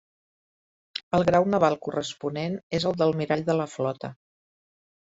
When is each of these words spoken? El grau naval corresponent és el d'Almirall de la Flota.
El 1.17 1.25
grau 1.27 1.45
naval 1.55 1.77
corresponent 1.89 2.57
és 2.81 2.91
el 2.93 2.99
d'Almirall 3.03 3.49
de 3.53 3.61
la 3.63 3.71
Flota. 3.79 4.15